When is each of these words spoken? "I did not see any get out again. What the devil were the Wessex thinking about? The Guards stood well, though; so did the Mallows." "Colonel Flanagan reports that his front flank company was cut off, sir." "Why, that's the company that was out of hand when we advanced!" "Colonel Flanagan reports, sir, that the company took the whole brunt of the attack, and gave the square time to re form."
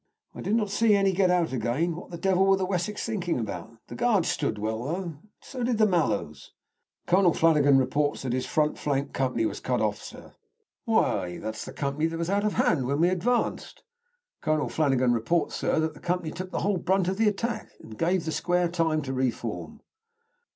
"I 0.33 0.41
did 0.41 0.55
not 0.55 0.71
see 0.71 0.95
any 0.95 1.11
get 1.11 1.29
out 1.29 1.53
again. 1.53 1.95
What 1.95 2.09
the 2.09 2.17
devil 2.17 2.47
were 2.47 2.57
the 2.57 2.65
Wessex 2.65 3.05
thinking 3.05 3.37
about? 3.37 3.69
The 3.85 3.93
Guards 3.93 4.29
stood 4.29 4.57
well, 4.57 4.83
though; 4.83 5.17
so 5.41 5.63
did 5.63 5.77
the 5.77 5.85
Mallows." 5.85 6.53
"Colonel 7.05 7.33
Flanagan 7.35 7.77
reports 7.77 8.23
that 8.23 8.33
his 8.33 8.47
front 8.47 8.79
flank 8.79 9.13
company 9.13 9.45
was 9.45 9.59
cut 9.59 9.79
off, 9.79 10.01
sir." 10.01 10.33
"Why, 10.85 11.37
that's 11.37 11.65
the 11.65 11.71
company 11.71 12.07
that 12.07 12.17
was 12.17 12.31
out 12.31 12.43
of 12.45 12.53
hand 12.53 12.87
when 12.87 12.99
we 12.99 13.09
advanced!" 13.09 13.83
"Colonel 14.41 14.69
Flanagan 14.69 15.13
reports, 15.13 15.53
sir, 15.53 15.79
that 15.79 15.93
the 15.93 15.99
company 15.99 16.31
took 16.31 16.49
the 16.49 16.61
whole 16.61 16.77
brunt 16.77 17.07
of 17.07 17.17
the 17.17 17.27
attack, 17.29 17.69
and 17.79 17.95
gave 17.95 18.25
the 18.25 18.31
square 18.31 18.69
time 18.69 19.03
to 19.03 19.13
re 19.13 19.29
form." 19.29 19.81